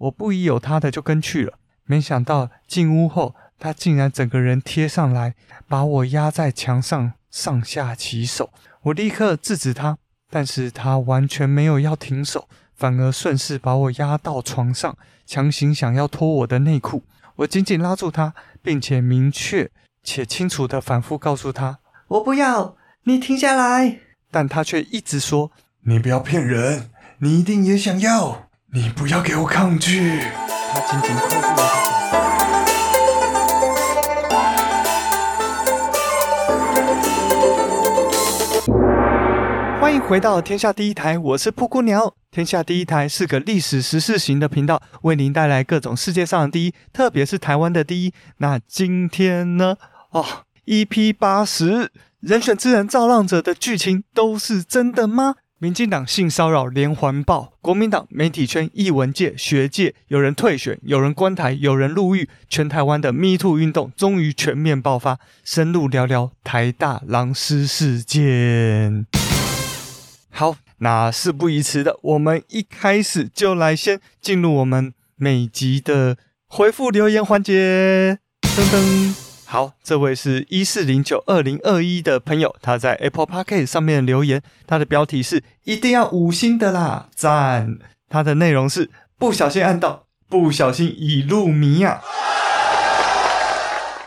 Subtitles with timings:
[0.00, 1.54] 我不疑有他的就跟去了。
[1.84, 5.34] 没想到进屋后，他竟然整个人贴上来，
[5.68, 8.50] 把我压在墙上，上下其手。
[8.82, 9.98] 我立刻制止他，
[10.30, 17.02] 但是他完全没有要停手，反而顺势把我压到床上，强行想要脱我的内裤。
[17.36, 19.70] 我紧紧拉住他，并且明确
[20.02, 21.78] 且清楚地反复告诉他
[22.08, 23.98] ：“我不要，你停下来。”
[24.30, 25.50] 但他却一直说
[25.84, 30.20] ：“你不要骗人，你一定也想要，你不要给我抗拒。”
[30.72, 31.66] 他紧紧扣住我的手。
[39.80, 42.14] 欢迎回到天下第一台，我是布谷鸟。
[42.30, 48.14] 天下第一台是个历史时事型的频道，为您带来各种世界上的第一，特别是台湾的第一。
[48.36, 49.74] 那今天呢？
[50.10, 50.24] 哦
[50.66, 55.34] ，EP 八十，人选之人造浪者的剧情都是真的吗？
[55.62, 65.18] 民进党性骚扰连环爆，国民党媒体圈、艺文界、学界有人退选，有人关台，有人入狱，全台湾的 Me Too 运动终于全面爆发。
[65.44, 69.04] 深入聊聊台大狼师事件。
[70.30, 78.18] 好，那事不宜迟的，我们一开始就来先进入我们每集的回复留言环节。
[78.40, 87.76] 噔噔，好，这位是一四零九二零二一的朋友，他在 Apple Podcast 上面留言，他的标题是一定要五星的啦，赞。
[88.08, 92.00] 他的内容是不小心按到，不小心已入迷啊，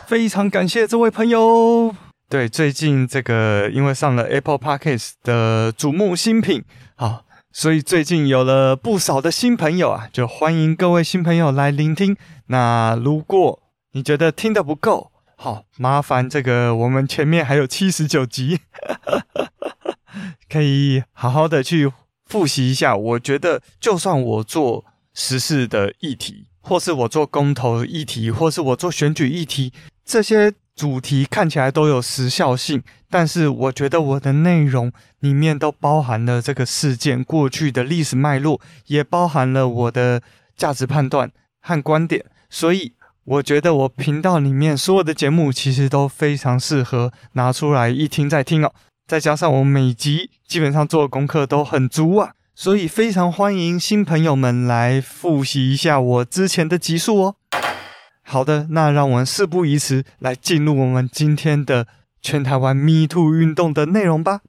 [0.06, 1.94] 非常感谢这位朋友。
[2.30, 6.64] 对，最近这个因为上了 Apple Podcast 的瞩目新品，
[6.96, 12.16] 好，所以最近有了不少的新朋友啊，就欢迎各位新朋友来聆听。
[12.46, 13.60] 那如果
[13.92, 18.60] 你觉得听得不够，好，麻烦这个我们前面还有七十九集，
[20.48, 21.90] 可以好好的去
[22.26, 22.96] 复习一下。
[22.96, 29.72] 我觉得，就算我做时事的议题，或是我做公投议题，或是我做选举议题，
[30.04, 30.54] 这些。
[30.76, 34.90] 主题看起来都有时效性，但是我觉得我的内容
[35.20, 40.20] 里面都包含了这个事件过去的历史脉络，也包含了我的
[40.56, 41.30] 价值判断
[41.60, 42.92] 和观点，所以
[43.26, 48.72] 我觉得我频道里面所有的节目其实都非常适合拿出来一听再听哦。
[49.06, 57.36] 再加上我每集基本上做的功课都很足啊，所以非常欢迎新朋友们来复习一下我之前的集数哦。
[58.22, 61.86] 好的，那让我们事不宜迟，来进入我们今天的
[62.20, 64.40] 全台湾 Me Too 运动的内容吧。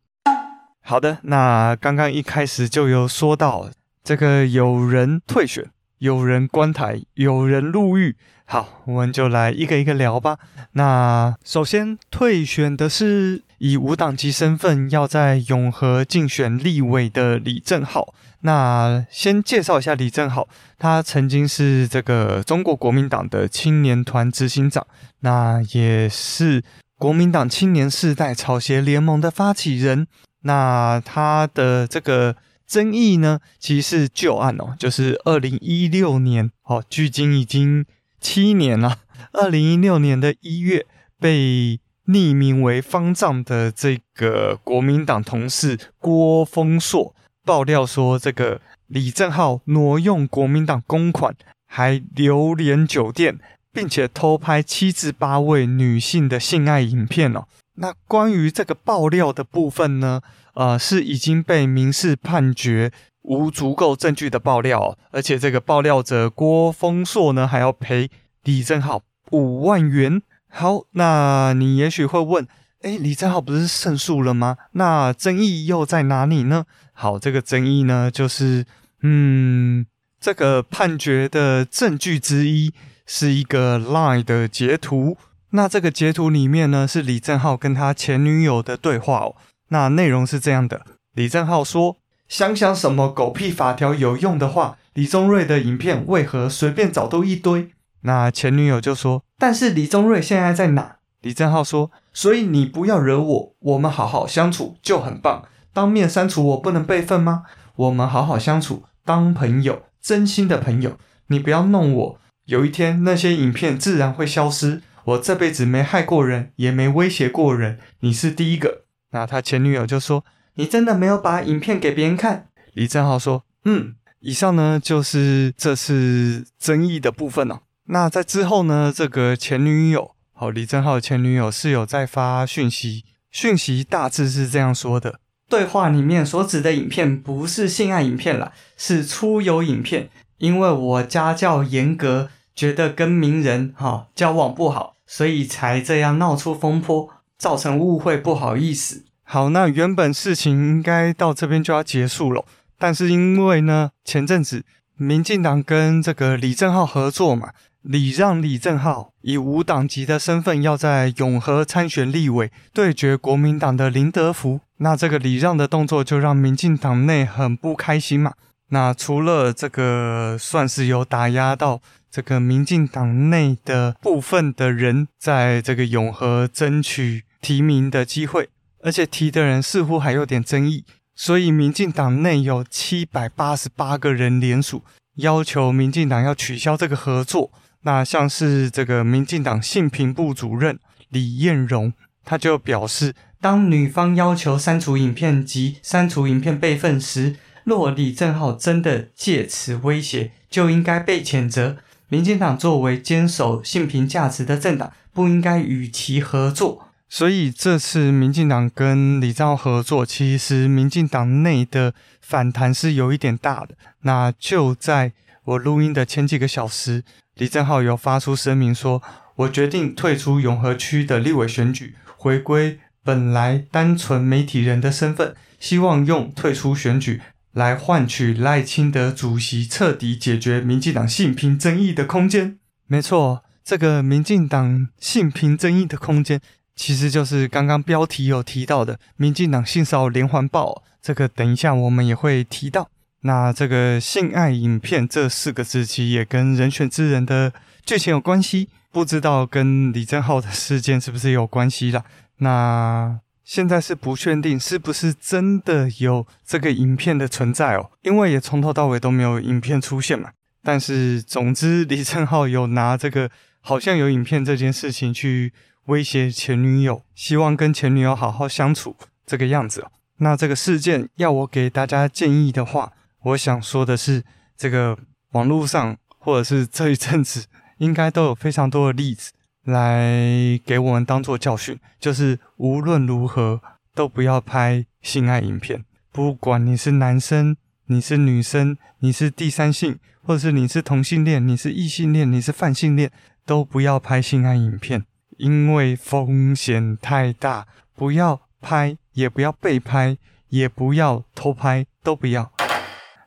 [0.82, 3.70] 好的，那刚刚一开始就有说到，
[4.04, 5.70] 这个有人退选，
[6.00, 8.16] 有人关台，有人入狱。
[8.48, 10.38] 好，我们就来一个一个聊吧。
[10.74, 18.14] 那首先退选的是以无党籍身份要在永和竞选立委的李正浩。
[18.42, 20.48] 那先介绍一下李正浩，
[20.78, 24.86] 他曾经是这个中国国民党的青年团执行长，
[25.22, 26.64] 那也是
[27.00, 30.06] 国民党青年世代草鞋联盟的发起人。
[30.42, 32.36] 那他的这个
[32.68, 37.86] 争议呢，其实是旧案哦，就是二零一六年，哦，距今已经
[38.20, 39.00] 七年了。
[39.32, 40.86] 二零一六年的一月，
[41.20, 47.16] 被匿名为方丈的这个国民党同事郭丰硕。
[47.44, 51.36] 爆料说，这个李正浩挪用国民党公款，
[51.68, 53.38] 还流连酒店，
[53.72, 57.46] 并且偷拍七至八位女性的性爱影片哦。
[57.76, 60.22] 那关于这个爆料的部分呢，
[60.56, 68.10] 呃，是已经被民事判决无足够证据的爆料，而且这个爆料者郭丰硕呢，还要赔
[68.44, 69.02] 李正浩
[69.32, 70.22] 五万元。
[70.50, 72.48] 好，那你也许会问。
[72.82, 74.58] 诶，李正浩不是胜诉了吗？
[74.74, 76.66] 那争议又在哪里呢？
[76.94, 78.64] 好，这个争议呢，就是，
[79.02, 79.88] 嗯，
[80.20, 82.72] 这个判决的证据之一
[83.08, 85.18] 是一个 Line 的截图。
[85.50, 89.36] 那这个截图里面呢，是李正浩跟他前女友的对话哦。
[89.76, 91.98] 那内容是这样的：李正浩说
[92.30, 97.72] ：“想想什么狗屁法条有用的话，李宗瑞的影片为何随便找都一堆？”
[98.04, 105.44] 那前女友就说：“但是李宗瑞现在在哪？”李正浩说：“所以你不要惹我，我们好好相处就很棒。
[105.74, 107.44] 当面删除我不能备份吗？
[107.76, 110.98] 我们好好相处，当朋友，真心的朋友。
[111.28, 114.82] 你不要弄我，有一天那些影片自然会消失。
[115.04, 118.84] 我这辈子没害过人，也没威胁过人，你是第一个。”
[119.16, 120.26] 那他前女友就说
[120.56, 127.60] ：“你真的没有把影片给别人看？”李正浩说：“嗯。”以上呢就是这次争议的部分哦。
[127.86, 130.12] 那在之后呢，这个前女友。
[130.34, 140.10] 好，李正浩前女友是有在发讯息，讯息大致是这样说的：对话里面所指的影片不是性爱影片啦，是出游影片。
[140.40, 149.05] 因为我家教严格，觉得跟名人哈、交往不好，所以才这样闹出风波，造成误会，不好意思。
[149.28, 152.46] 好，那原本事情应该到这边就要结束了，
[152.78, 154.64] 但是因为呢，前阵子
[154.96, 157.50] 民进党跟这个李正浩合作嘛，
[157.82, 168.34] 礼让李正浩以无党籍的身份要在永和参选立委，对决国民党的林德福，那这个礼让的动作就让民进党内很不开心嘛。
[168.70, 178.50] 那除了这个，算是有打压到这个民进党内的部分的人，在这个永和争取提名的机会，
[178.86, 180.86] 而且提的人似乎还有点争议，
[181.16, 184.84] 所以民进党内有七百八十八个人联署，
[185.16, 187.52] 要求民进党要取消这个合作。
[187.82, 190.78] 那像是这个民进党性平部主任
[191.10, 191.94] 李彦荣，
[192.24, 201.78] 他就表示，当女方要求删除影片及删除影片备份时，若李正浩真的借此威胁，就应该被谴责。
[202.08, 206.84] 民进党作为坚守性平价值的政党，不应该与其合作。
[207.08, 213.76] 所以这次民进党跟李正皓合作，其实民进党内的反弹是有一点大的。
[214.02, 215.14] 那就在
[215.44, 217.04] 我录音的前几个小时，
[217.36, 219.02] 李正浩有发出声明说
[219.38, 227.22] ：“我决定退出永和区的立委选举，回归本来单纯媒体人的身份，希望用退出选举。”
[227.56, 232.60] 来换取赖清德主席彻底解决民进党性平争议的空间。
[232.86, 236.42] 没错，这个民进党性平争议的空间，
[236.76, 240.84] 其实就是刚刚标题有提到的民进党性骚扰连环报。
[241.02, 242.90] 这个等一下我们也会提到。
[243.22, 247.54] 那这个性爱影片这四个字，其实也跟人选之人的
[247.86, 252.04] 剧情有关系，不知道跟李正浩的事件是不是有关系啦？
[252.38, 253.20] 那。
[253.46, 260.32] 现在是不确定是不是真的有这个影片的存在哦，因为也从头到尾都没有影片出现嘛。
[260.64, 263.30] 但是总之，李正浩有拿这个
[263.62, 265.54] 好像有影片这件事情去
[265.86, 268.96] 威胁前女友，希望跟前女友好好相处
[269.26, 269.86] 这个样子。
[270.18, 272.94] 那这个事件要我给大家建议的话，
[273.24, 274.24] 我想说的是，
[274.58, 274.98] 这个
[275.32, 277.46] 网络上或者是这一阵子
[277.80, 279.32] 应该都有非常多的例子。
[279.66, 283.60] 来给我们当做教训，就是无论如何
[283.96, 285.84] 都不要拍性爱影片。
[286.12, 293.12] 不管你是男生，你是女生，你是第三性，或者是你是同性恋，你是异性恋，你是泛性恋，
[293.44, 295.04] 都不要拍性爱影片，
[295.38, 297.66] 因为风险太大。
[297.96, 300.18] 不要拍，也不要被拍，
[300.50, 302.52] 也不要偷拍，都不要。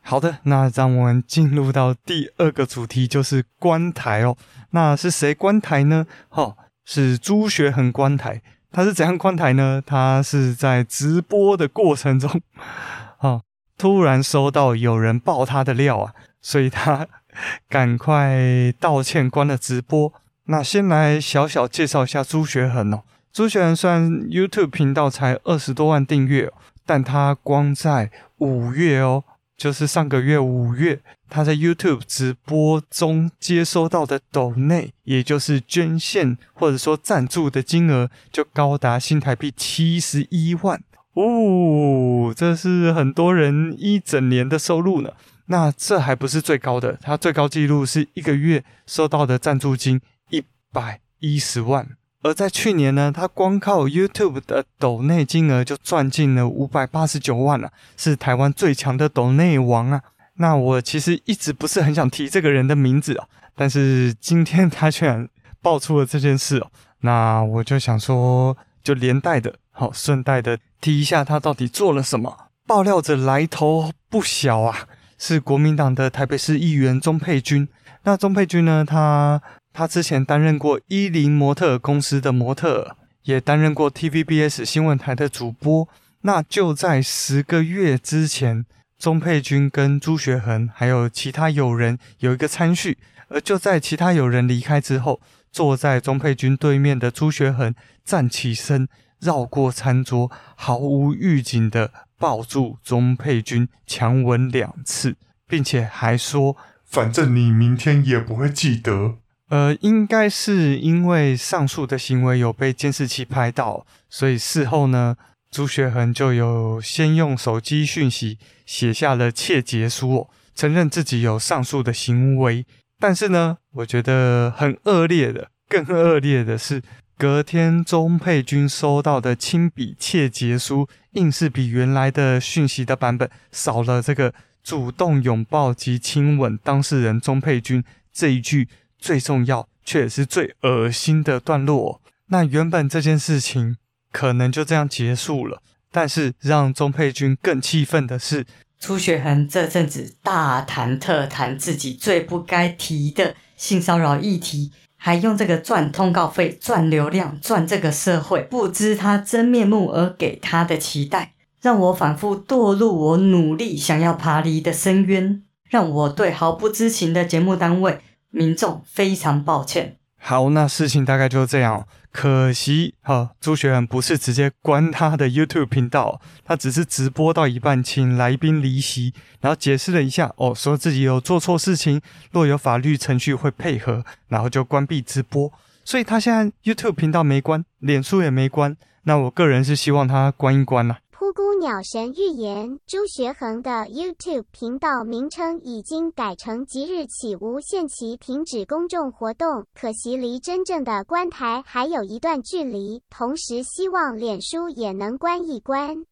[0.02, 4.36] 好的，那让我们进入到第二个主题，就是关台哦。
[4.70, 6.06] 那是谁关台呢？
[6.30, 8.42] 哦，是朱学恒关台。
[8.70, 9.82] 他是怎样关台呢？
[9.86, 12.40] 他是在直播的过程中，
[13.20, 13.42] 哦，
[13.78, 17.08] 突然收到有人爆他的料啊，所以他
[17.68, 20.12] 赶快道歉，关了直播。
[20.50, 23.02] 那先来小小介绍一下朱学恒哦。
[23.32, 26.50] 朱学恒虽然 YouTube 频道才二十多万订阅，
[26.84, 29.24] 但他光在五月哦。
[29.58, 40.80] 就是上个月五月，他在 YouTube 直播中接收到的抖内，也就是捐献或者说赞助的金额，就高达新台币七十一万
[41.14, 45.10] 哦，这是很多人一整年的收入呢。
[45.46, 50.00] 那这还不是最高的，他最高纪录是一个月收到的赞助金
[50.30, 50.42] 一
[50.72, 51.88] 百一十万。
[52.20, 60.02] 而在去年呢，他光靠 YouTube 的抖内金额就赚进了五百八十九万了，是台湾最强的抖内王啊！
[60.34, 65.28] 那我其实一直不是很想提这个人的名字啊，但是今天他居然
[65.62, 66.70] 爆出了这件事哦，
[67.02, 72.48] 那我就想说，就连带的，好顺带的提一下他到底做了什么。
[72.66, 77.68] 爆料者来头不小啊，是国民党的台北市议员钟沛君。
[78.02, 79.40] 那钟沛君呢，他。
[79.78, 85.88] 他之前担任过伊林模特公司的模特，也担任过 TVBS 新闻台的主播。
[86.22, 88.66] 那就在十个月之前，
[88.98, 95.20] 钟沛君跟朱学恒还有其他友人有一个餐叙，而就在其他友人离开之后，
[95.52, 97.72] 坐在钟沛君对面的朱学恒
[98.04, 98.88] 站起身，
[99.20, 105.14] 绕过餐桌，毫无预警的抱住钟沛君，强吻两次，
[105.46, 115.16] 并且还说：“反正你明天也不会记得。”呃，应该是因为上述的行为有被监视器拍到，所以事后呢，
[115.50, 122.66] 朱学恒就有先用手机讯息写下了切结书，承认自己有上述的行为。
[122.98, 126.82] 但是呢，我觉得很恶劣的，更恶劣的是，
[127.16, 142.00] 隔天钟沛君收到的亲笔切结书，硬是比原来的讯息的版本少了这个主动拥抱及亲吻当事人钟沛君这一句最重要却也是最恶心的段落。
[142.26, 143.76] 那原本这件事情
[144.12, 148.44] 可能就这样结束了，但是让钟沛君更气愤的是，
[148.78, 161.32] 朱学恒这阵子大谈特谈自己最不该提的性骚扰议题，还用这个赚通告费、赚流量、赚这个社会不知他真面目而给他的期待。
[161.60, 167.98] 让我反复堕入我努力想要爬离的深渊，让我对毫不知情的节目单位、
[168.30, 169.96] 民众非常抱歉。
[170.20, 171.86] 好，那事情大概就是这样。
[172.10, 182.00] 可惜哈，朱学恒不是直接关他的 YouTube 频道，他只是直播到一半，请来宾离席，然后解释了一下哦，说自己有做错事情，
[182.32, 185.52] 若有法律程序会配合，然后就关闭直播。
[185.84, 188.76] 所以他现在 YouTube 频道没关，脸书也没关。
[189.04, 190.98] 那我个人是希望他关一关啦。
[191.26, 203.02] 咕鸟神预言：朱学恒的 YouTube 频道名称已经改成即日起无限期停止公众活动，可惜离真正的关台还有一段距离。
[203.10, 206.04] 同时，希望脸书也能关一关。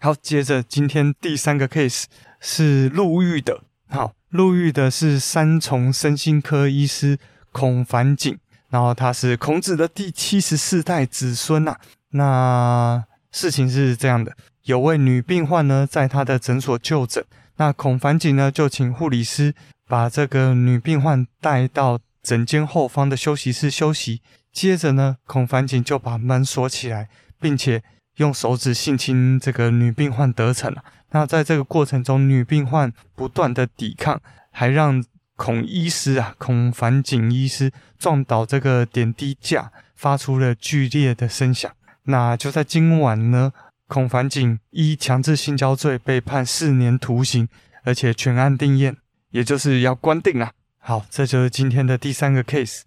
[0.00, 2.04] 好，接着今天第三个 case
[2.40, 3.62] 是入狱的。
[3.88, 7.18] 好，入狱的是三重身心科医师
[7.52, 11.76] 孔凡景，然后他是孔子的第七十四代子孙呐、
[12.10, 17.24] 那事情是这样的，有位女病患呢，在她的诊所就诊，
[17.56, 19.54] 那孔凡锦呢，就请护理师
[19.86, 24.22] 把这个女病患带到诊间后方的休息室休息。
[24.52, 27.08] 接着呢，孔凡锦就把门锁起来，
[27.40, 27.82] 并且
[28.16, 30.82] 用手指性侵这个女病患得逞了。
[31.10, 34.20] 那在这个过程中，女病患不断的抵抗，
[34.50, 35.04] 还让
[35.36, 41.70] 孔医师啊，孔凡锦医师撞倒这个点滴架，发出了剧烈的声响。
[42.04, 43.52] 那就在今晚呢，
[43.86, 47.48] 孔凡景依强制性交罪被判四年徒刑，
[47.84, 48.96] 而且全案定验，
[49.30, 50.52] 也就是要关定了。
[50.78, 52.82] 好，这就是今天的第三个 case。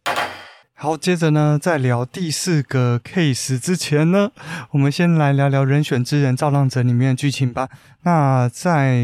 [0.83, 4.29] 好，接着呢，在聊第四个 case 之前呢，
[4.71, 7.69] 我们先来聊聊《人选之人造浪者》里面的剧情吧。
[8.01, 9.01] 那在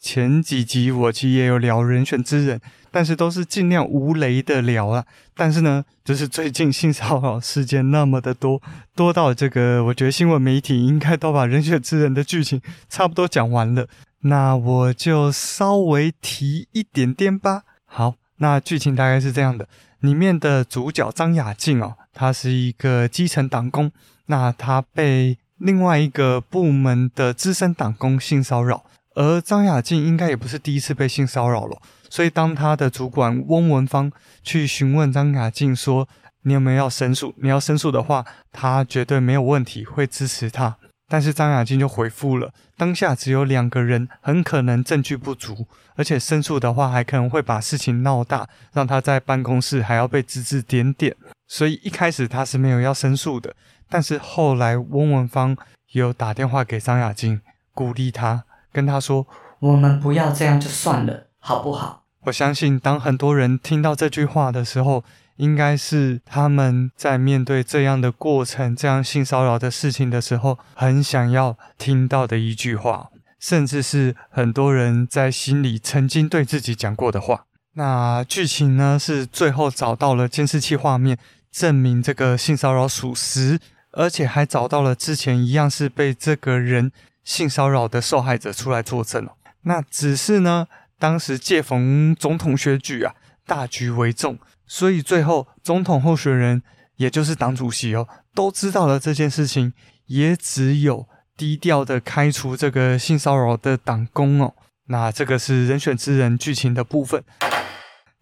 [0.00, 2.58] 前几集我其实也有聊《人选之人》，
[2.90, 5.04] 但是都是尽量无雷的聊啊。
[5.36, 8.60] 但是呢，就是最近性骚扰事件那么的多，
[8.96, 13.86] 多到这个，我觉得新闻媒体应该都把《人选之人》的剧情差不多讲完了。
[14.22, 17.62] 那我就稍微提一点点吧。
[17.84, 19.68] 好，那剧情大概是这样的。
[20.06, 23.90] 里面的主角张雅静哦，她是一个基层党工，
[24.26, 28.84] 那她被另外一个部门的资深党工性骚扰，
[29.16, 31.76] 而张雅静应该也不是第一次被性骚扰了，
[32.08, 36.08] 所以当她的主管翁文芳去询问张雅静说
[36.44, 37.34] ：“你有没有要申诉？
[37.38, 40.76] 你要申诉的话，她绝对没有问题，会支持她。”
[41.08, 51.14] 但是张雅静就回复了，当下只有两个人，很可能证据不足，而且申诉的话还可能会把事情闹大，让他在办公室还要被指指点点。
[51.46, 53.54] 所以一开始他是没有要申诉的。
[53.88, 55.56] 但是后来翁文芳
[55.92, 57.40] 有打电话给张雅静，
[57.72, 59.24] 鼓励他，跟他说
[59.60, 65.04] ：“我们不要这样就算了，好不好？”我相信当很多人听到这句话的时候，
[65.36, 77.44] 应该是他们在面对这样的过程、这样性骚扰的事情的时候，很想要听到的一句话，甚至是很多人在心里曾经对自己讲过的话。
[77.74, 81.18] 那剧情呢，是最后找到了监视器画面，
[81.52, 83.58] 证明这个性骚扰属实，
[83.92, 86.90] 而且还找到了之前一样是被这个人
[87.22, 89.28] 性骚扰的受害者出来作证。
[89.62, 93.14] 那只是呢，当时借逢总统选举啊，
[93.44, 94.38] 大局为重。
[94.66, 96.62] 所以最后，总统候选人
[96.96, 99.72] 也就是党主席哦，都知道了这件事情，
[100.06, 101.06] 也只有
[101.36, 104.54] 低调的开除这个性骚扰的党工哦。
[104.86, 107.22] 那这个是人选之人剧情的部分。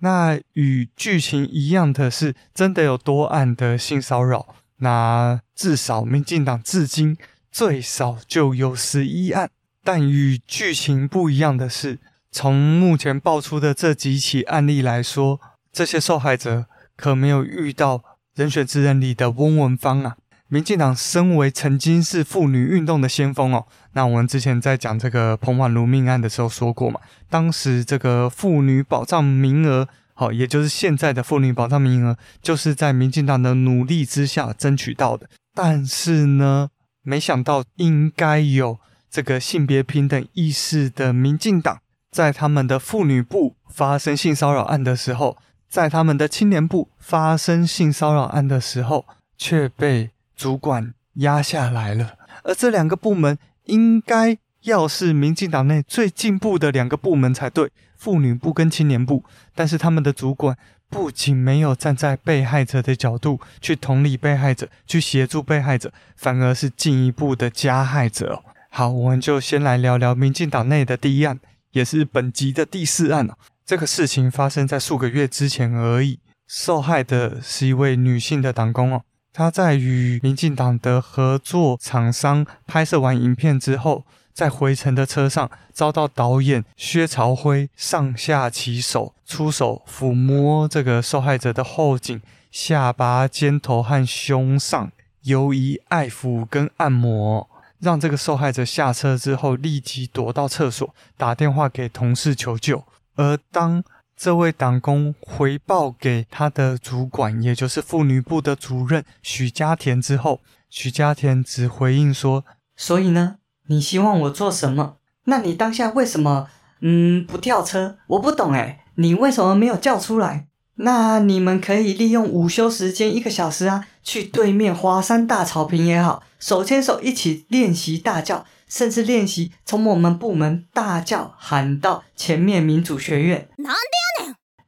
[0.00, 4.54] 那与剧情一样的是，真的有多案的性骚扰。
[4.78, 7.16] 那至少民进党至今
[7.50, 9.50] 最少就有十一案。
[9.82, 11.98] 但与剧情不一样的是，
[12.30, 15.40] 从目前爆出的这几起案例来说。
[15.74, 16.66] 这些受害者
[16.96, 18.04] 可没有遇到
[18.36, 20.16] 人选之人里的翁文芳啊！
[20.46, 35.28] 民进党身为曾经是妇女运动的先锋哦，那我们之前在讲这个彭婉如命案的时候说过嘛，当时这个妇女保障名额，好，也就是现在的妇女保障名额，就是在民进党的努力之下争取到的。
[35.52, 36.68] 但是呢，
[37.02, 38.78] 没想到应该有
[39.10, 41.80] 这个性别平等意识的民进党，
[42.12, 45.36] 在他们的妇女部发生性骚扰案的时候。
[45.74, 49.04] 在他们的青年部发生性骚扰案的时候，
[49.36, 52.14] 却被主管压下来了。
[52.44, 59.24] 而这两个部门应该要是民进党内最进步的两个部门才对，妇女部跟青年部。
[59.52, 60.56] 但是他们的主管
[60.88, 68.44] 不仅没有站在被害者的角度去同理被害者，去协助被害者，反而是进一步的加害者。
[68.70, 71.40] 好，我们就先来聊聊民进党内的第一案，
[71.72, 73.28] 也是本集的第四案。
[73.66, 76.18] 这个事情发生在数个月之前而已。
[76.46, 79.02] 受害的是一位女性的党工哦，
[79.32, 84.04] 她在与民进党的合作厂商拍摄完影片之后，
[84.34, 94.92] 在回程的车上遭到导演薛朝辉上下其手，出手抚摸这个受害者的后颈、下巴、肩头和胸上，
[95.22, 102.84] 游移爱抚跟按摩，让这个受害者下车之后立即躲到厕所，打电话给同事求救。
[103.16, 103.82] 而当
[104.16, 110.40] 这位党工回报给他的主管，也就是妇女部的主任许家田之后，
[110.70, 112.44] 许家田只回应说
[112.76, 114.96] ：“所以呢，你希望我做什么？
[115.24, 116.48] 那你当下为什么
[116.80, 117.98] 嗯不跳车？
[118.06, 120.46] 我不懂诶，你为什么没有叫出来？
[120.76, 128.44] 那你们可以利用午休时间一个小时啊，去对面华山大草坪也好，手牵手一起练习大叫。”
[128.74, 133.48] 甚至练习从我们部门大叫喊到前面民主学院。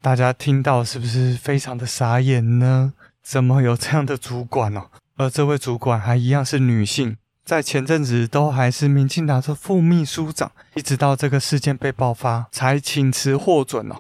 [0.01, 2.93] 大家听到是不是非常的傻眼呢？
[3.21, 4.83] 怎么有这样的主管、哦？
[5.17, 13.97] 而这位主管还一样是女性，在前阵子都还是民进党的副秘书长，一直到这个事件被爆发才请辞获准哦。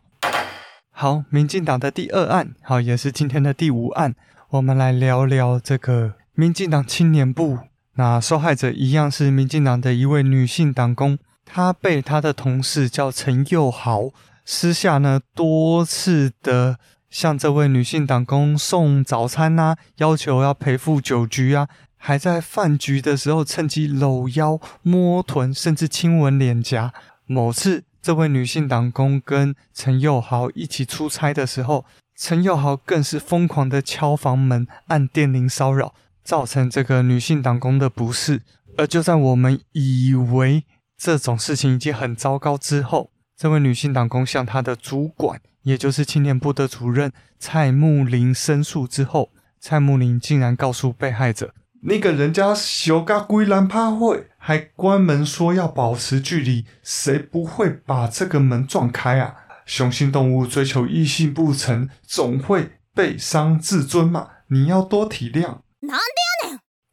[0.92, 4.14] 好，民进党的第二案，好，也是今天的第五案，
[4.50, 7.58] 我们来聊聊这个民进党青年部。
[7.96, 14.10] 那受害者一样是民进党的一位女性党工，她被她的同事叫陈佑豪，
[14.44, 26.92] 私下呢多次的向这位女性党工送早餐啊，要求要赔付酒局啊，还在饭局的时候趁机搂腰摸臀，甚至亲吻脸颊。
[27.24, 35.94] 某次，这位女性党工跟陈佑豪一起出差的时候，陈佑豪更是疯狂的敲房门、按电铃骚扰。
[36.26, 38.42] 造成这个女性党工的不适，
[38.76, 40.64] 而就在我们以为
[40.98, 59.36] 这种事情已经很糟糕之后，这位女性党工向她的主管，也就是青年部的主任蔡慕林申诉之后，蔡慕林竟然告诉被害者：“那个人家小嘎龟兰趴会还关门说要保持距离，谁不会把这个门撞开啊？
[59.64, 65.58] 雄性动物追求异性不成，总会被伤自尊嘛，你要多体谅。”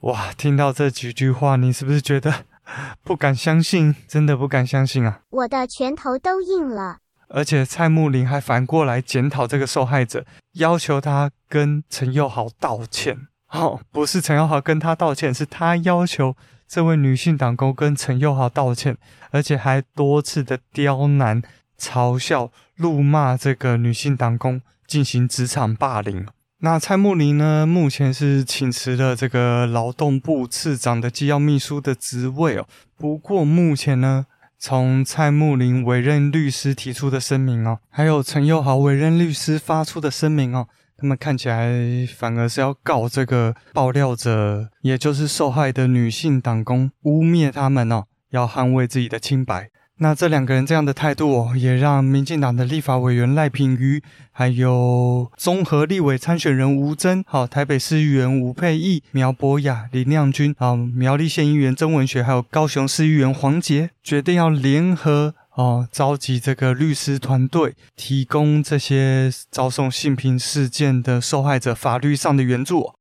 [0.01, 2.45] 哇，听到这几句话，你是不是觉得
[3.03, 3.95] 不敢相信？
[4.07, 5.21] 真的不敢相信啊！
[5.29, 6.97] 我的拳头都硬了。
[7.29, 13.27] 而且蔡木林还反过来检讨这个受害者，要求他跟陈佑豪道歉。
[13.49, 16.35] 哦，不是陈佑豪跟他道歉，是他要求
[16.67, 18.97] 这位女性党工跟陈佑豪道歉，
[19.31, 21.41] 而且还多次的刁难、
[21.79, 26.27] 嘲笑、辱骂这个女性党工，进行职场霸凌。
[26.65, 27.65] 那蔡慕林呢？
[27.67, 32.65] 目前是请辞了这个劳动部次长的机要秘书的职位哦。
[32.95, 34.25] 不过目前呢，
[34.57, 49.69] 从蔡慕林委任律师提出的声明哦，还有陈佑豪委任律师发出的声明哦，他们看起来反而是要告这个爆料者，也就是受害的女性党工，污蔑他们哦，要捍卫自己的清白。
[49.99, 54.01] 那这两个人这样的态度哦，也让民进党的立法委员赖品妤，
[54.31, 72.93] 还有综合立委参选人吴峥，好，台北市议员吴沛忆、苗博雅、林亮君，好，苗栗县议员曾文学，还有高雄市议员黄杰，决定要联合哦，召集这个律师团队，提供这些遭受性侵事件的受害者法律上的援助。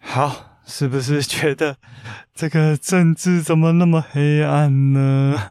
[0.00, 1.76] 好，是不是觉得
[2.34, 5.50] 这个政治怎么那么黑暗呢？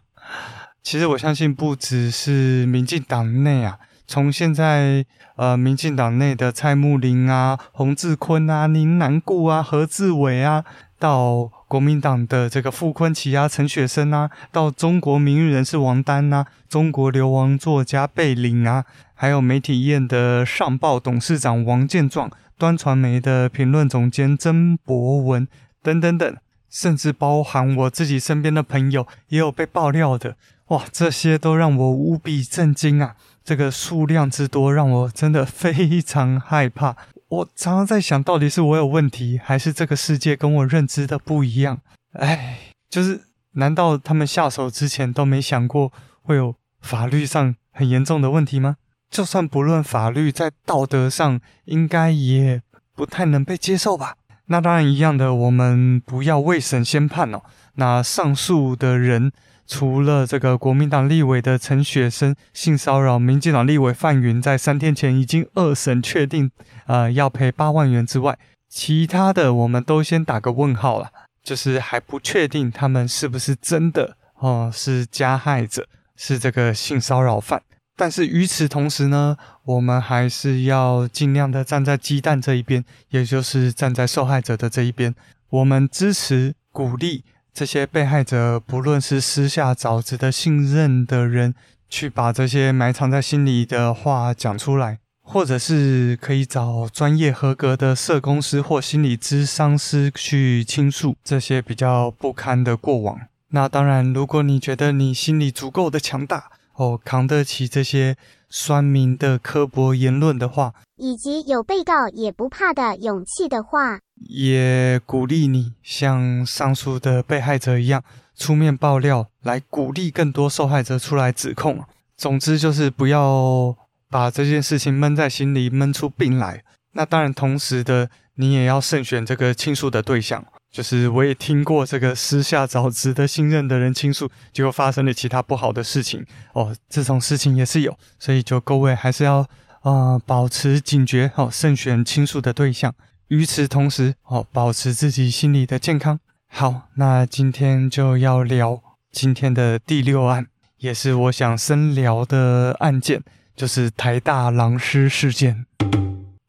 [0.86, 5.04] 其实我相信，不只是民进党内啊，从现在
[5.36, 10.64] 呃，民进党内的蔡慕林啊、洪志坤啊、林南固啊、何志伟啊，
[11.00, 25.48] 到国民党的这个傅昆奇啊、陈雪生啊，到中国名誉人士王丹啊、中国流亡作家贝岭啊，还有媒体业的上报董事长王健壮、端传媒的评论总监曾博文
[25.82, 26.38] 等等等，
[26.70, 30.38] 甚至包含我自己身边的朋友，也有被爆料的。
[30.70, 33.16] 哇，这些都让我无比震惊啊！
[33.44, 36.96] 这个数量之多，让我真的非常害怕。
[37.28, 41.82] 我常常在想，到底是我有问题，还是这个世界跟我认知的不一样？
[42.14, 42.58] 哎，
[42.90, 48.78] 就是难道他们下手之前都没想过会有法律上很严重的问题吗？
[49.12, 52.64] 就算不论法律，在道德上应该也
[52.96, 54.16] 不太能被接受吧？
[54.48, 57.44] 那当然一样的，我们不要未审先判哦。
[57.76, 59.32] 那上诉的人。
[59.68, 66.52] 除了这个国民党立委的陈雪生性骚扰民进党立委范云，在三天前已经二审确定，
[66.86, 68.38] 呃，要赔八万元之外，
[68.70, 71.10] 其他的我们都先打个问号了，
[71.44, 77.62] 就是还不确定他们是不是真的哦，是加害者，是这个性骚扰犯。
[77.98, 85.16] 但是与此同时呢，我们还是要尽量的站在鸡蛋这一边，也就是站在受害者的这一边。
[85.50, 87.24] 我们支持鼓励
[87.56, 91.56] 这些被害者，不论是私下找值得信任的人，
[91.88, 103.18] 去把这些埋藏在心里的话讲出来，或者是可以找专业合格的社工师或心理咨商师去倾诉这些比较不堪的过往。
[103.52, 108.18] 那当然，如果你觉得你心里足够的强大，哦，扛得起这些
[108.50, 118.04] 酸民的刻薄言论的话，以及有被告也不怕的勇气的话，也鼓励你像上述的被害者一样
[118.36, 121.84] 出面爆料，来鼓励更多受害者出来指控。
[122.18, 123.76] 总之就是不要
[124.10, 126.64] 把这件事情闷在心里，闷出病来。
[126.94, 130.46] 那当然，同时的你也要慎选这个倾诉的对象。
[130.72, 139.48] 就是我也听过这个私下找值得信任的人倾诉，结果发生了其他不好的事情哦，这种事情也是有，所以就各位还是要
[139.84, 142.94] 呃保持警觉哦，慎选倾诉的对象。
[143.30, 146.20] 与此同时哦，保持自己心理的健康。
[146.48, 150.46] 好，那今天就要聊今天的第六案，
[150.78, 153.24] 也是我想深聊的案件，
[153.56, 155.66] 就是台大狼师事件。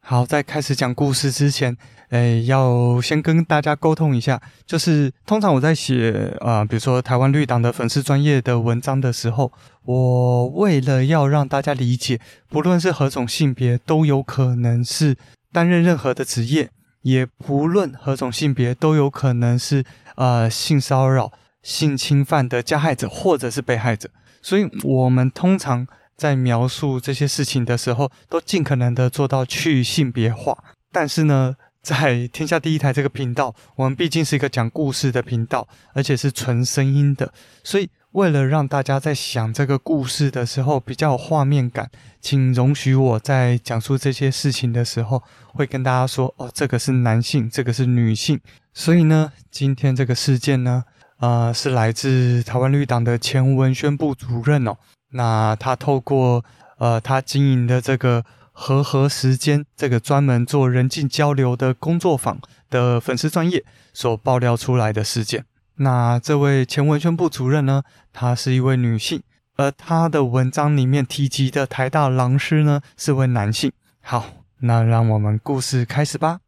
[0.01, 1.75] 好，在开始讲故事之前，
[2.09, 9.51] 诶，要先跟大家沟通一下，就是通常我在写啊、比如说台湾绿党的粉丝专业的文章的时候，
[9.83, 15.17] 我为了要让大家理解，不论是何种性别，都有可能是
[15.57, 16.69] 担任任何的职业，
[17.01, 19.83] 也不论何种性别，都有可能是
[20.15, 21.31] 呃性骚扰、
[21.63, 24.07] 性侵犯的加害者或者是被害者，
[24.41, 25.87] 所以我们通常。
[26.17, 30.57] 在描述这些事情的时候，都尽可能的做到去性别化。
[30.91, 37.31] 但是呢，在天下第一台这个频道，我们毕竟是一个讲故事的频道，而且是纯声音的，
[37.63, 41.89] 所以为了让大家在想这个故事的时候比较有画面感，
[42.21, 45.21] 请容许我在讲述这些事情的时候，
[45.53, 48.39] 会跟大家说：哦，这个是男性，这个是女性。
[48.73, 50.85] 所以呢，今天这个事件呢，
[51.19, 54.77] 呃，是来自台湾绿党的前文宣部主任哦。
[55.11, 56.43] 那他透过
[56.79, 62.39] 呃，他经营的这个和合时间这个专门做人际交流的工作坊
[62.69, 65.45] 的粉丝专业所爆料出来的事件。
[65.79, 69.21] 那这位前文宣部主任呢，她是一位女性，
[69.57, 73.71] 而她的文章里面提及的台大狼师呢，是位男性。
[74.01, 74.25] 好，
[74.61, 76.39] 那让我们故事开始吧。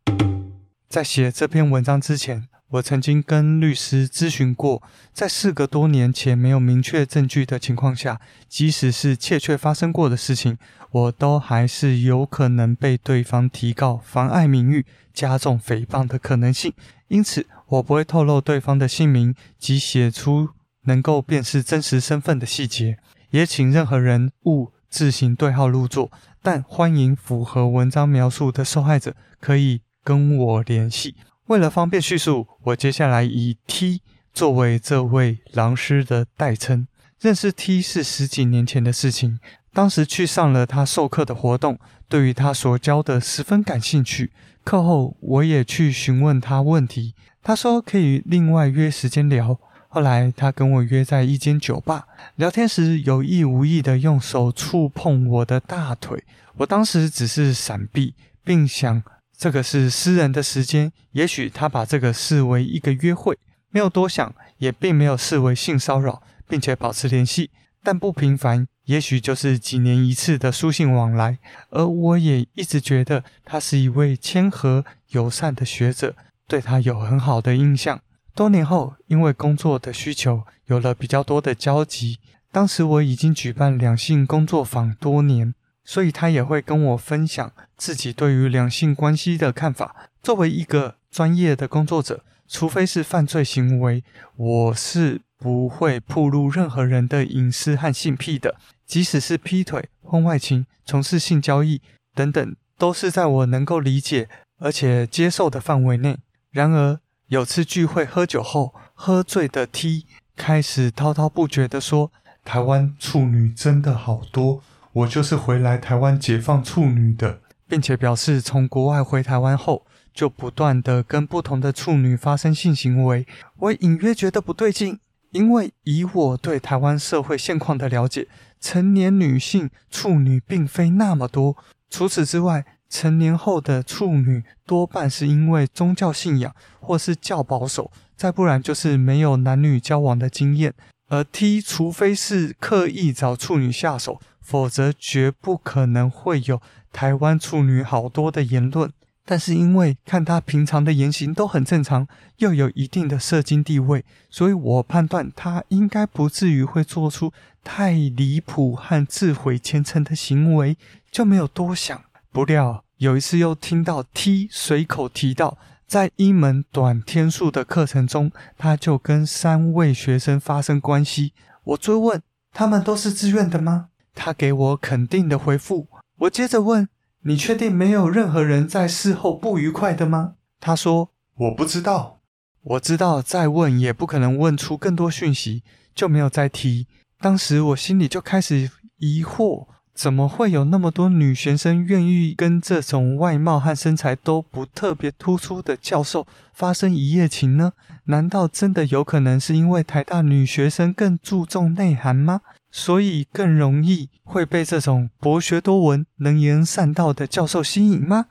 [0.87, 4.81] 在写这篇文章之前，我曾经跟律师咨询过，
[5.13, 10.57] 在事隔多年且没有明确证据的情况下，即使是确切发生过的事情，
[10.89, 16.73] 我都还是有可能被对方提告妨碍名誉、加重诽谤的可能性。
[17.09, 20.49] 因此，我不会透露对方的姓名及写出
[20.83, 22.97] 能够辨识真实身份的细节，
[23.31, 26.11] 也请任何人勿自行对号入座。
[26.41, 31.15] 但欢迎符合文章描述的受害者可以跟我联系。
[31.47, 34.01] 为了方便叙述，我接下来以 T
[34.33, 36.87] 作为这位狼师的代称。
[37.19, 39.39] 认识 T 是十几年前的事情，
[39.73, 41.77] 当时去上了他授课的活动，
[42.07, 44.31] 对于他所教的十分感兴趣。
[44.63, 49.59] 课后我也去询问他问题，他说可以另外约时间聊。
[49.87, 56.23] 后来他跟我约在一间酒吧，聊天时有意无意的用手触碰我的大腿，
[56.57, 59.01] 我当时只是闪避，并想。
[59.35, 63.37] 这个是私人的时间，也许他把这个视为一个约会，
[63.71, 67.49] 没有多想，也并没有视为性骚扰，并且保持联系，
[67.81, 71.39] 但不频繁，也许就是几年一次的书信往来。
[71.69, 76.15] 而我也一直觉得他是一位谦和友善的学者，
[76.49, 78.01] 对他有很好的印象。
[78.35, 82.19] 多年后，因为工作的需求，有了比较多的交集。
[82.51, 85.53] 当时我已经举办两性工作坊多年。
[85.85, 89.95] 所以他也会跟我分享自己对于两性关系的看法。
[90.21, 94.03] 作为一个专业的工作者，除非是犯罪行为，
[94.35, 98.55] 我是不会暴露任何人的隐私和性癖的。
[98.85, 101.81] 即使是劈腿、婚外情、从事性交易
[102.13, 106.19] 等等，都是在我能够理解而且接受的范围内。
[106.51, 112.11] 然而，有次聚会喝酒后，喝醉的 T 开始滔滔不绝地说
[112.43, 123.27] ：“台湾处女真的好多。”我就是回来台湾解放处女的，并且表示从国外回台湾后，就不断的跟不同的处女发生性行为。
[123.57, 128.27] 我隐约觉得不对劲，因为以我对台湾社会现况的了解，
[128.59, 131.55] 成年女性处女并非那么多。
[131.91, 140.73] 除此之外，成年后的处女多半是因为宗教信仰或是较保守，再不然就是没有男女交往的经验。
[141.07, 148.91] 而 T 除非是刻意找处女下手，否则绝不可能会有台湾处女好多的言论。
[149.25, 157.31] 但是因为看他平常的言行都很正常，又有一定的社经地位，所以我判断他应该不至于会做出
[157.63, 160.75] 太离谱和自毁前程的行为，
[161.11, 162.01] 就没有多想。
[162.39, 171.33] 不料有一次又听到 T 随口提到，在一门短天数的课程中，他就跟三位学生发生关系。
[171.65, 172.23] 我追问
[172.53, 173.89] 他们都是自愿的吗？
[174.15, 175.89] 他给我肯定的回复。
[176.19, 176.87] 我接着问。
[177.23, 180.35] 你确定没有任何人在事后不愉快的吗？
[180.61, 182.21] 他说：“我不知道。”
[182.63, 186.87] 我知道再问也不可能问出更多讯息，就没有再提。
[187.19, 189.67] 当时我心里就开始疑惑：
[189.99, 197.73] 怎么会有那么多女学生愿意跟这种外貌和身材都不特别突出的教授发生一夜情呢？
[198.05, 202.39] 难道真的有可能是因为台大女学生更注重内涵吗？
[202.71, 208.27] 所以更容易会被这种博学多闻、能言善道的教授吸引吗？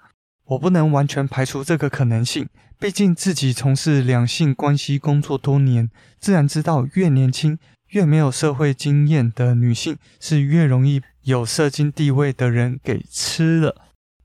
[0.47, 2.49] 我不能完全排除这个可能性。
[2.79, 13.77] 毕竟自己从事两性关系工作多年，自然知道越年轻、越没有社会经验的女性是越容易有社经地位的人给吃了。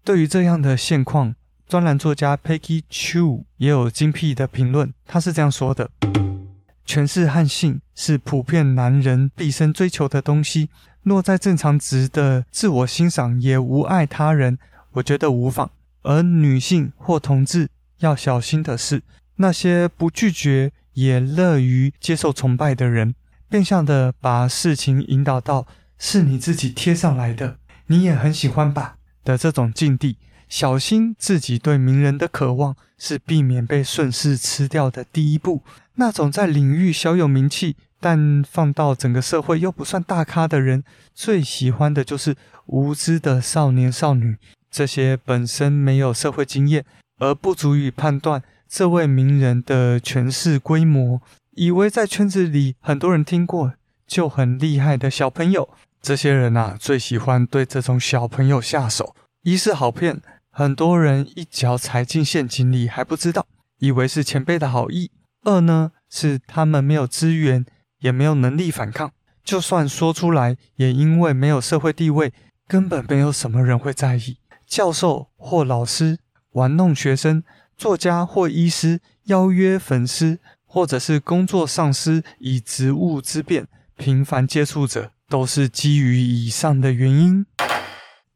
[0.06, 1.36] 对于这样的现况，
[1.68, 4.94] 专栏作家 Peggy Chu 也有精辟的评论。
[5.06, 5.90] 他是这样说的。
[6.86, 10.70] 权势和性是普遍男人毕生追求的东西。
[11.02, 14.58] 若在正常值的自我欣赏也无碍他人，
[14.94, 15.70] 我觉得无妨。
[16.04, 17.68] 而女性或同志
[18.00, 19.02] 要小心的是，
[19.36, 23.14] 那些不拒绝也乐于接受崇拜的人，
[23.50, 25.68] 变相的把事情引导到
[26.06, 30.18] 是你自己贴上来的，你也很喜欢吧的这种境地。
[30.50, 35.62] 小心自己对名人的渴望，是避免被顺势吃掉的第一步。
[35.96, 40.84] 那种在领域小有名气，但放到整个社会又不算大咖的人，
[41.16, 42.36] 最喜欢的就是
[42.66, 44.36] 无知的少年少女。
[44.70, 46.84] 这些本身没有社会经验，
[47.20, 53.72] 而不足以判断这位名人的权势规模，以为在圈子里很多人听过
[54.06, 55.70] 就很厉害的小朋友。
[56.04, 59.16] 这些人啊，最喜欢对这种小朋友下手。
[59.44, 63.48] 一是好骗，很多人一脚踩进陷阱里还不知道，
[63.80, 65.12] 以为是前辈的好意。
[65.44, 67.66] 二呢，是他们没有资源，
[68.00, 69.14] 也没有能力反抗，
[69.46, 72.34] 就算说出来，也因为没有社会地位，
[72.68, 74.40] 根本没有什么人会在意。
[74.68, 76.20] 教授或老师
[76.52, 77.42] 玩弄学生，
[77.78, 87.44] 作家或医师邀约粉丝，或者是工作上司以职务之便频繁接触者，都是基于以上的原因。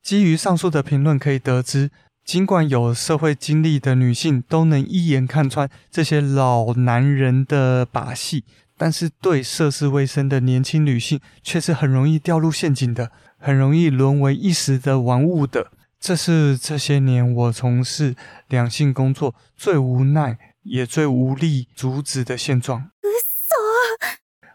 [0.01, 1.91] 基于上述的评论可以得知。
[2.25, 8.43] 尽管有社会经历的女性都能一眼看穿这些老男人的把戏，
[8.75, 15.71] 但是对涉世未深的年轻女性却是很容易掉入陷阱的，很容易沦为一时的玩物的。
[15.99, 18.15] 这是这些年我从事
[18.47, 22.89] 两性工作最无奈也最无力阻止的现状。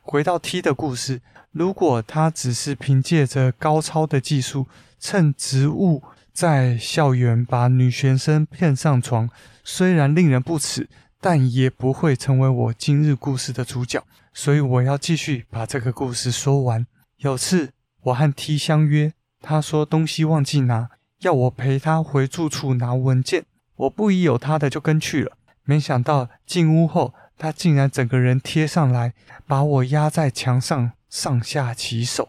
[0.03, 4.67] 回到 T 的故事，如果他只是凭借着高超的技术，
[5.01, 6.03] 趁职务。
[6.33, 9.29] 在校园把女学生骗上床，
[9.63, 10.89] 虽然令人不齿，
[11.21, 14.03] 但也不会成为我今日故事的主角。
[14.33, 16.87] 所以我要继续把这个故事说完。
[17.19, 17.73] 有次
[18.05, 19.13] 我和 T 相约，
[19.43, 20.89] 他说东西忘记拿，
[21.21, 23.45] 要我陪他回住处拿文件。
[23.77, 25.37] 我不疑有他的就跟去了。
[25.65, 27.13] 没想到进屋后，
[27.43, 29.15] 他竟然整个人贴上来，
[29.49, 32.29] 把我压在墙上，上下其手。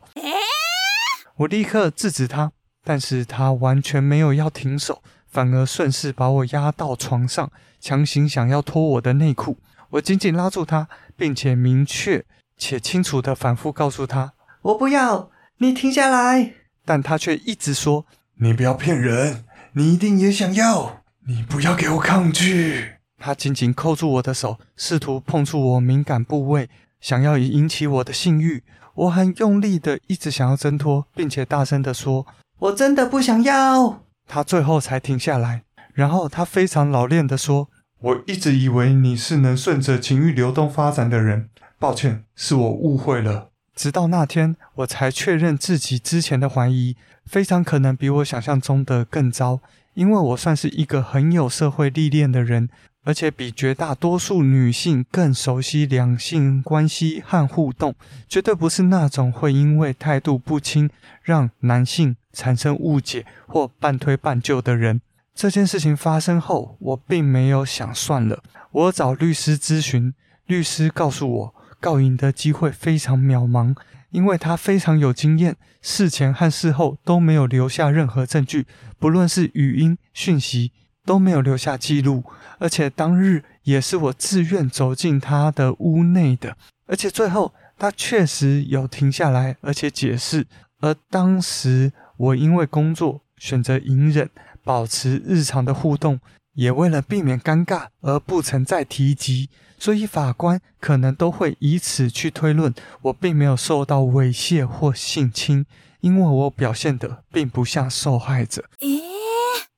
[1.35, 2.51] 我立刻制止他。
[2.83, 9.59] 但是他完全没有要停手，反而顺势把我压到床上，强行想要脱我的内裤。
[9.91, 12.25] 我紧紧拉住他，并且明确
[12.57, 18.07] 且清楚地反复告诉他：“我不要，你停下来。”但他却一直说
[18.41, 28.63] ：“你不要骗人，你一定也想要，你不要给我抗拒。”他紧紧扣住我的手，试图碰触我敏感部位，想要以引起我的性欲。
[28.95, 32.27] 我很用力地一直想要挣脱，并且大声地说。
[32.59, 35.63] 我真的不想要，他最后才停下来。
[35.93, 37.69] 然后他非常老练地说
[38.01, 41.47] ：“我一直以为你是能顺着情欲流动发展的人，
[41.79, 49.61] 抱歉，是我误会了。”直到那天，我才确认自己之前的怀疑非常可能比我想象中的更糟。
[49.93, 52.67] 因为我算是一个很有社会历练的人，
[53.03, 57.93] 而且比绝大多数女性更熟悉两性关系和互动，
[58.29, 60.89] 绝对不是那种会因为态度不清
[61.21, 65.01] 让男性产生误解或半推半就的人。
[65.35, 70.13] 这件事情发生后，我并没有想算了，我找律师咨询，
[70.45, 73.75] 律师告诉我，告赢的机会非常渺茫，
[74.11, 80.71] 因为他非常有经验，事前和事后都没有留下任何证据，不论是语音讯息。
[81.05, 82.23] 都没有留下记录，
[82.59, 86.55] 而且当日也是我自愿走进他的屋内的，
[86.87, 90.45] 而且最后他确实有停下来，而且解释。
[90.79, 94.29] 而当时我因为工作选择隐忍，
[94.63, 96.19] 保持日常的互动，
[96.53, 105.65] 也为了避免尴尬而不曾再提及，所以法官可能都会以此去推论，我并没有受到猥亵或性侵，
[106.01, 108.65] 因为我表现得并不像受害者。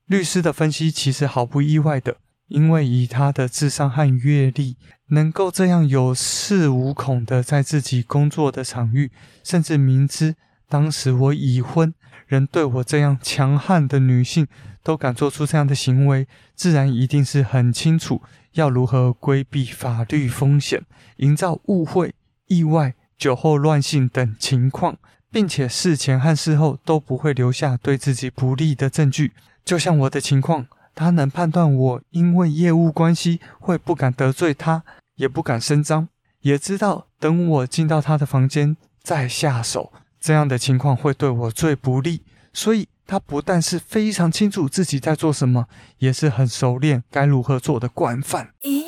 [0.06, 4.76] 律师的分析其实毫不意外的，因为以他的智商和阅历，
[5.08, 9.10] 能够这样有恃无恐的在自己工作的场域，
[9.42, 10.36] 甚至明知
[10.68, 11.92] 当时我已婚，
[12.28, 14.46] 仍对我这样强悍的女性
[14.84, 20.84] 都敢做出这样的行为，自然一定是很清楚要如何规避法律风险，
[21.16, 22.14] 营造误会、
[22.46, 24.96] 意外、酒后乱性等情况，
[25.32, 29.32] 并且事前和事后都不会留下对自己不利的证据。
[29.66, 34.84] 就像我的情况，他能判断我因为业务关系会不敢得罪他，
[35.16, 36.08] 也不敢声张，
[36.42, 42.22] 也知道等我进到他的房间再下手，这样的情况会对我最不利。
[42.52, 45.66] 所以，他不但是非常清楚自己在做什么，
[45.98, 48.52] 也是很熟练该如何做的惯犯。
[48.62, 48.84] 咦，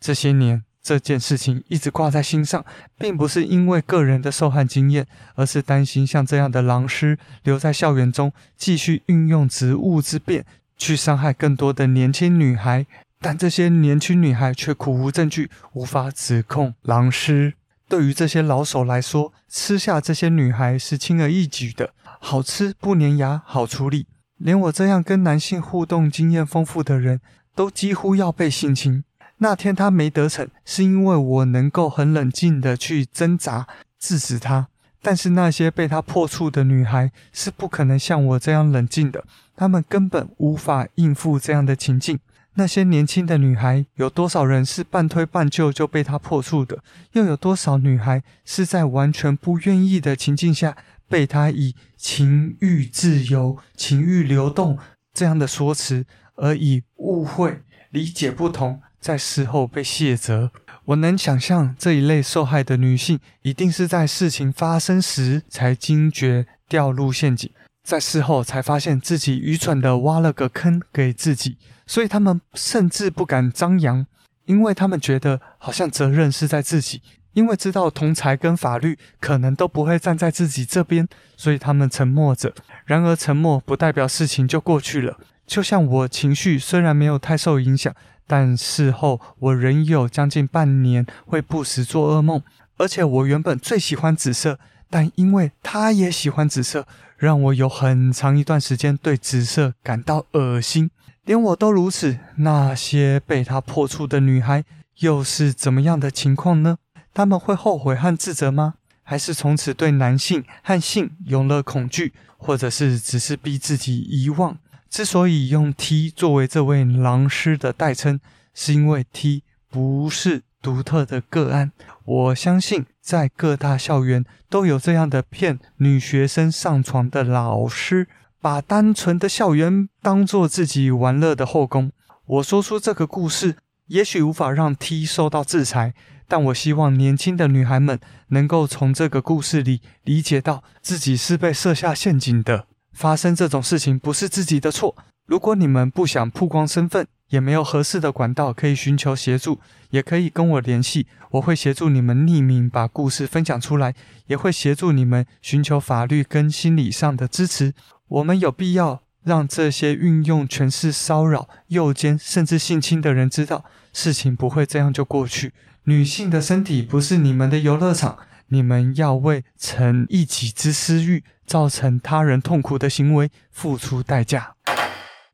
[0.00, 0.64] 这些年。
[0.90, 2.64] 这件事情一直挂在心上，
[2.98, 10.44] 并不是因为个人的受害经验，而是担心像这样的狼师留在校园中，继续运用职务之便
[10.76, 12.86] 去伤害更多的年轻女孩。
[13.20, 17.54] 但这些年轻女孩却苦无证据，无法指控狼师。
[17.88, 24.08] 对于这些老手来说，吃下这些女孩是轻而易举的，好吃不粘牙，好处理。
[24.38, 27.20] 连我这样跟男性互动经验丰富的人
[27.54, 29.04] 都几乎要被性侵。
[29.42, 33.66] 那天他没得逞，是因为我能够很冷静地去挣扎
[33.98, 34.68] 制止他。
[35.02, 39.24] 但是那些被他破处的女孩是不可能像我这样冷静的，
[39.56, 42.18] 她们根本无法应付这样的情境。
[42.54, 46.82] 那些年轻的女孩，有多少人是半推半就就被他破处的？
[47.12, 50.76] 又有多少女孩是在完全不愿意的情境下，
[51.08, 54.78] 被他以情欲自由、情欲流动
[55.14, 60.52] 这样的说辞，而以误会、理解不同，在事后被卸责，
[60.84, 67.50] 我能想象这一类受害的女性一定是在事情发生时才惊觉掉入陷阱，
[67.82, 74.06] 在事后才发现自己愚蠢地挖了个坑给自己，所以她们甚至不敢张扬，
[74.44, 77.00] 因为她们觉得好像责任是在自己，
[77.32, 81.08] 因为知道同侪跟法律可能都不会站在自己这边，
[81.38, 82.52] 所以她们沉默着。
[82.84, 85.16] 然而，沉默不代表事情就过去了。
[85.46, 87.94] 就像我情绪虽然没有太受影响。
[88.30, 92.40] 但事后，我仍有将近半年会不时做噩梦，
[92.76, 100.92] 而且我原本最喜欢紫色，但因为他也喜欢紫色，让我有很长一段时间对紫色感到恶心。
[101.24, 104.64] 连我都如此，那些被他破处的女孩
[105.00, 106.78] 又是怎么样的情况呢？
[107.12, 108.74] 他们会后悔和自责吗？
[109.02, 114.56] 还是从此对男性和性有了恐惧，或者是只是逼自己遗忘？
[114.90, 118.18] 之所以用 T 作为这位狼师的代称，
[118.52, 121.70] 是因为 T 不是独特的个案。
[122.04, 128.08] 我相信在各大校园都有这样的骗女学生上床的老师，
[128.40, 131.92] 把单纯的校园当做自己玩乐的后宫。
[132.26, 133.54] 我说出这个故事，
[133.86, 135.94] 也许无法让 T 受到制裁，
[136.26, 138.00] 但我希望年轻的女孩们
[138.30, 142.66] 能够从这个故事里理解到自己是被设下陷阱的。
[142.92, 144.96] 发生这种事情不是自己的错。
[145.26, 153.94] 如果你们不想曝光身份，也没有合适的管道可以寻求协助，也可以跟我联系，我会协助你们匿名把故事分享出来，
[154.26, 157.72] 也会协助你们寻求法律跟心理上的支持。
[158.08, 165.52] 我们有必要让这些运用权势骚扰、诱奸甚至性侵的人知道，事情不会这样就过去。
[165.84, 168.18] 女性的身体不是你们的游乐场。
[168.52, 174.54] 你们要为逞一己之私欲，造成他人痛苦的行为付出代价。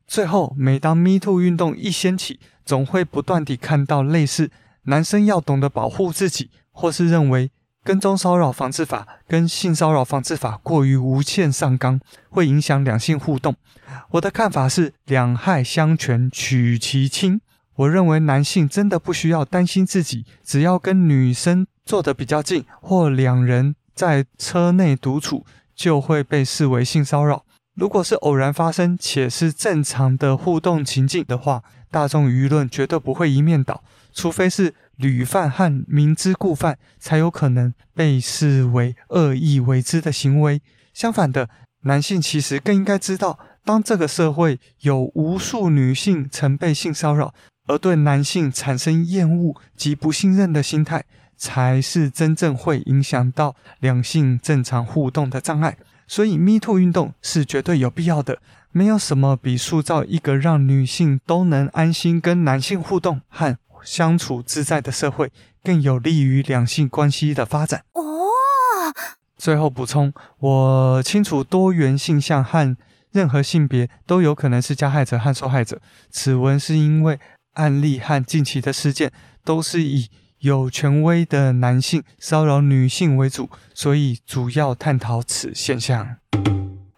[0.07, 4.49] 最后，每当 Me Too 运动一掀起，总会不断地看到类似
[4.89, 7.51] “男生要懂得保护自己”，或是认为
[7.85, 11.99] “跟踪骚扰防治法”跟“性骚扰防治法”过于无限上纲，
[12.31, 13.55] 会影响两性互动。
[14.11, 17.39] 我的看法是两害相权取其轻。
[17.75, 25.45] 我认为男性真的不需要担心自己，只要跟女生坐得比较近，或两人在车内独处，
[25.77, 27.45] 就会被视为性骚扰。
[27.75, 40.59] 如果是偶然发生且是正常的互动情境的话，大众舆论绝对不会一面倒，除非是屡犯和明知故犯，才有可能被视为恶意为之的行为。
[40.91, 41.47] 相反的，
[41.83, 47.31] 男性其实更应该知道，当这个社会有无数女性曾被性骚扰，
[47.67, 51.05] 而对男性产生厌恶及不信任的心态，
[51.37, 55.77] 才是真正会影响到两性正常互动的障碍。
[56.07, 58.39] 所以，Me Too 运动是绝对有必要的。
[58.71, 65.31] 没有什么比塑造一个让女性都能安心跟男性互动和相处自在的社会，
[65.63, 67.83] 更有利于两性关系的发展。
[67.93, 68.03] 哦。
[69.37, 72.77] 最后补充，我清楚多元性向和
[73.11, 75.81] 任何性别都有可能是加害者和受害者。
[76.09, 77.19] 此文是因为
[77.53, 79.11] 案例和近期的事件
[79.43, 80.07] 都是以。
[80.39, 86.17] 有权威的男性骚扰女性为主，所以主要探讨此现象。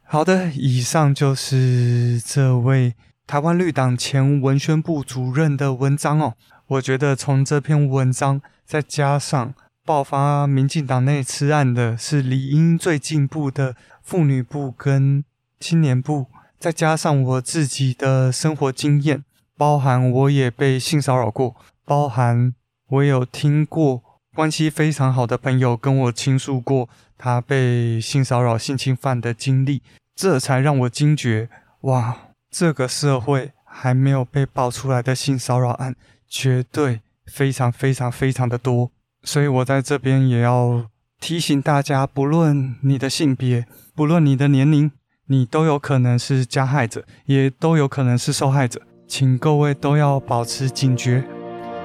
[0.04, 6.34] 好的，以上就是这位台湾绿党前文宣部主任的文章哦。
[6.68, 9.54] 我觉得从这篇文章，再加上
[9.86, 15.24] 爆发民进党内吃案的是理应最进步的妇女部跟
[15.60, 16.28] 青年部，
[16.60, 19.24] 再加上我自己的生活经验，
[19.56, 22.54] 包含我也被性骚扰过，包含。
[22.90, 24.02] 我有听过
[24.34, 29.84] 关系非常好的朋友跟我倾诉过他被性骚扰、性侵犯的经历，
[30.16, 31.50] 这才让我惊觉：
[31.82, 32.18] 哇，
[32.50, 35.96] 这个社会还没有被爆出来的性骚扰案，
[36.28, 38.90] 绝对非常非常非常的多。
[39.24, 40.86] 所以我在这边也要
[41.20, 44.92] 提醒大家，不论你的性别，不论你的年龄，
[45.28, 51.24] 你都有可能是加害者，也都有可能是受害者，请各位都要保持警觉。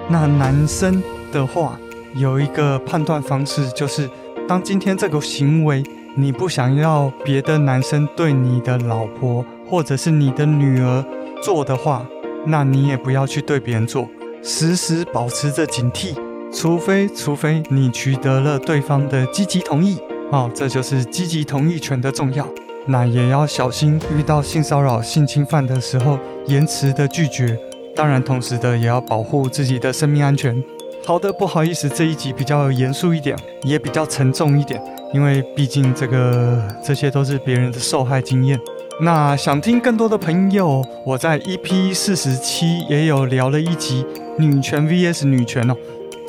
[0.09, 1.03] 那男生
[1.33, 1.79] 的话，
[2.15, 4.09] 有一个判断方式，就是
[4.47, 5.83] 当今天这个行为
[6.15, 11.05] 你不想要别的男生对你的老婆或者是你的女儿
[11.43, 12.07] 做的话，
[12.47, 14.07] 那你也不要去对别人做，
[14.43, 16.15] 时时保持着警惕，
[16.53, 19.99] 除非除非你取得了对方的积极同意，
[20.31, 22.47] 哦，这就是积极同意权的重要。
[22.87, 27.59] 那也要小心遇到性骚扰、性侵犯的时候，延迟的拒绝。
[27.97, 30.61] 当然，同时的也要保护自己的生命安全。
[31.07, 34.83] 好的，不好意思，这一集比较严肃一点，也比较沉重一点，
[35.13, 38.59] 因为毕竟这个这些都是别人的受害经验。
[39.01, 44.05] 那想听更多的朋友，我在 EP 四十七也有聊了一集
[44.39, 45.77] 女权 VS 女权哦，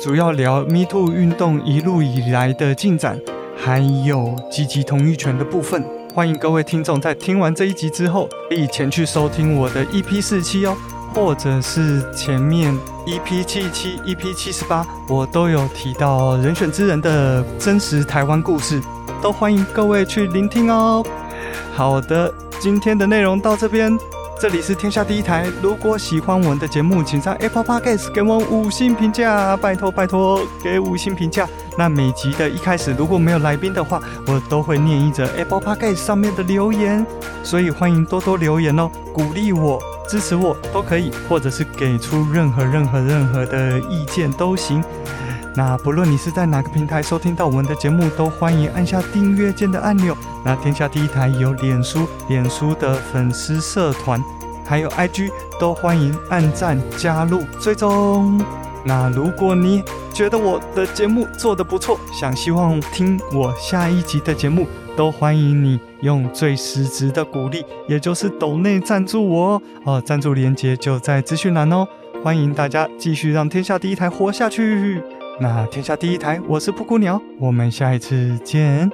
[0.00, 3.18] 主要聊 Me Too 运动一路以来的进展，
[3.56, 5.84] 还有积极同意权的部分。
[6.14, 10.76] 欢迎各位听众在听完这一集之后，可以前去收听我的 EP 四十七哦。
[11.16, 18.82] 或者是前面 EP 七七、EP 七十八，我都有提到人选之人的真实台湾故事，
[19.22, 21.02] 都欢迎各位去聆听哦。
[21.74, 23.98] 好的，今天的内容到这边，
[24.38, 25.46] 这里是天下第一台。
[25.62, 31.48] 如果喜欢我们的节目，请在 Apple Podcast 给我五星评价，拜托拜托给五星评价。
[31.78, 37.04] 那每集的一开始如果没有来宾的话，我都会念一则 Apple Podcast 上面的留言，
[37.42, 39.80] 所以欢迎多多留言哦，鼓励我。
[40.06, 44.84] 支持我都可以，或者是给出任何任何任何的意见都行。
[45.56, 50.14] 那不论你是在哪个平台收听到我们的节目，都欢迎按下订阅键的按钮。
[50.44, 54.22] 那天下第一台有脸书，脸书的粉丝社团，
[54.66, 58.38] 还有 IG，都欢迎按赞加入追踪。
[58.84, 59.82] 那如果你
[60.12, 69.62] 觉得我的节目做得不错，想希望听我下一集的节目，都欢迎你用最实质的鼓励，也就是抖内赞助我哦。
[69.84, 71.88] 哦，赞助连接就在资讯栏哦。
[72.22, 75.02] 欢迎大家继续让天下第一台活下去。
[75.38, 78.90] 那天下第一台，我是布谷鸟，我们下一次见。